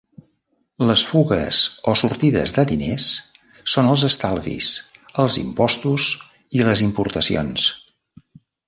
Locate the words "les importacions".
6.71-7.73